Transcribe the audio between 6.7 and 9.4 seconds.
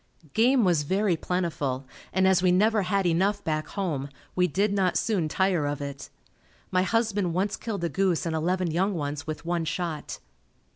My husband once killed a goose and eleven young ones